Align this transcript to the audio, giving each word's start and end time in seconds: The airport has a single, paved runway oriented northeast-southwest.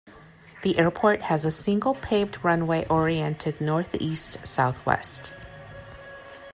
The 0.63 0.79
airport 0.79 1.21
has 1.21 1.45
a 1.45 1.51
single, 1.51 1.93
paved 1.93 2.43
runway 2.43 2.87
oriented 2.87 3.61
northeast-southwest. 3.61 5.29